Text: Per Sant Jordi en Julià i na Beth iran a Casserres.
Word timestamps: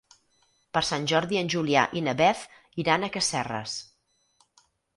Per 0.77 0.81
Sant 0.87 1.05
Jordi 1.11 1.39
en 1.41 1.51
Julià 1.55 1.83
i 2.01 2.03
na 2.07 2.17
Beth 2.23 2.59
iran 2.85 3.05
a 3.05 3.13
Casserres. 3.19 3.79